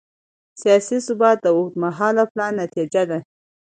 [0.61, 3.19] سیاسي ثبات د اوږدمهاله پلان نتیجه ده